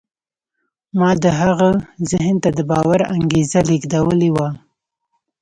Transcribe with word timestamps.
ما 0.99 1.09
د 1.23 1.25
هغه 1.41 1.69
ذهن 2.11 2.35
ته 2.43 2.49
د 2.57 2.59
باور 2.71 2.99
انګېزه 3.15 3.59
لېږدولې 3.69 4.29
وه. 4.35 4.47